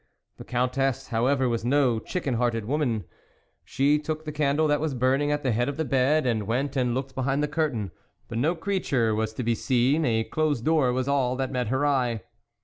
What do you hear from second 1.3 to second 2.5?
was no chicken